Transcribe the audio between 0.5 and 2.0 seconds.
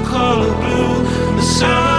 blue. The sun.